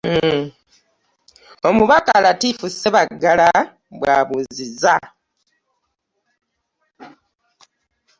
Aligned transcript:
Omubaka 1.69 2.13
Latif 2.25 2.57
Ssebaggala 2.73 3.49
bw'abuuzizza. 3.99 4.95